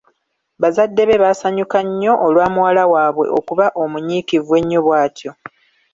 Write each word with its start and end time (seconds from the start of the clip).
Bazadde 0.61 1.01
be 1.07 1.21
baasanyuka 1.23 1.77
nnyo 1.87 2.13
olwa 2.25 2.45
muwala 2.53 2.83
waabwe 2.91 3.25
okuba 3.39 3.65
omunyiikivu 3.81 4.51
ennyo 4.59 4.79
bwatyo. 4.85 5.31